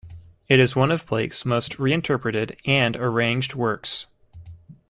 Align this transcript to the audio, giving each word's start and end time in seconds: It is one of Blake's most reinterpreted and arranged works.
It 0.47 0.59
is 0.59 0.75
one 0.75 0.89
of 0.89 1.05
Blake's 1.05 1.45
most 1.45 1.77
reinterpreted 1.77 2.57
and 2.65 2.95
arranged 2.95 3.53
works. 3.53 4.07